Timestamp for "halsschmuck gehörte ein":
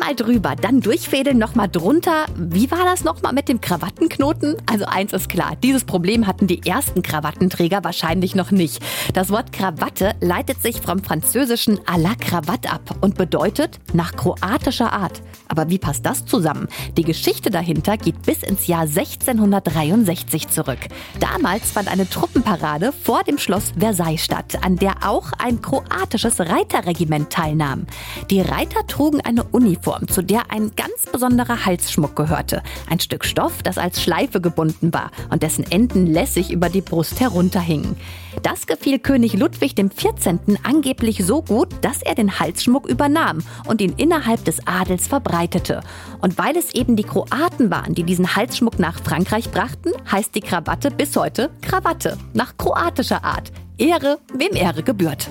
31.64-33.00